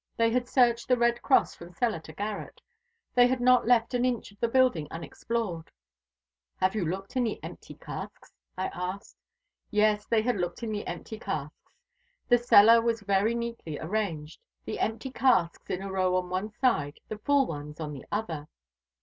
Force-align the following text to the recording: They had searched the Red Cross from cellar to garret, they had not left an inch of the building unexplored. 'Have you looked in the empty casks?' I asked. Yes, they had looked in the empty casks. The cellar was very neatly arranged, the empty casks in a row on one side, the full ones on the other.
They 0.17 0.31
had 0.31 0.47
searched 0.49 0.87
the 0.87 0.97
Red 0.97 1.21
Cross 1.21 1.53
from 1.53 1.73
cellar 1.73 1.99
to 1.99 2.11
garret, 2.11 2.59
they 3.13 3.27
had 3.27 3.39
not 3.39 3.67
left 3.67 3.93
an 3.93 4.03
inch 4.03 4.31
of 4.31 4.39
the 4.39 4.47
building 4.47 4.87
unexplored. 4.89 5.69
'Have 6.55 6.73
you 6.73 6.83
looked 6.85 7.15
in 7.15 7.23
the 7.23 7.39
empty 7.43 7.75
casks?' 7.75 8.33
I 8.57 8.69
asked. 8.73 9.15
Yes, 9.69 10.07
they 10.07 10.23
had 10.23 10.37
looked 10.37 10.63
in 10.63 10.71
the 10.71 10.87
empty 10.87 11.19
casks. 11.19 11.75
The 12.27 12.39
cellar 12.39 12.81
was 12.81 13.01
very 13.01 13.35
neatly 13.35 13.77
arranged, 13.77 14.41
the 14.65 14.79
empty 14.79 15.11
casks 15.11 15.69
in 15.69 15.83
a 15.83 15.91
row 15.91 16.15
on 16.15 16.29
one 16.31 16.49
side, 16.49 16.99
the 17.07 17.19
full 17.19 17.45
ones 17.45 17.79
on 17.79 17.93
the 17.93 18.07
other. 18.11 18.47